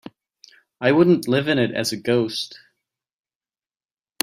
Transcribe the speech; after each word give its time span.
I 0.79 0.93
wouldn't 0.93 1.27
live 1.27 1.47
in 1.47 1.59
it 1.59 1.69
as 1.75 1.91
a 1.91 1.95
ghost. 1.95 2.59